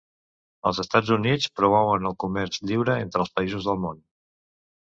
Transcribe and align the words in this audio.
Els 0.69 0.79
Estats 0.83 1.11
Units 1.15 1.51
promouen 1.59 2.09
el 2.13 2.17
comerç 2.25 2.59
lliure 2.71 2.97
entre 3.05 3.25
els 3.27 3.37
països 3.41 3.69
del 3.71 3.81
món. 3.85 4.05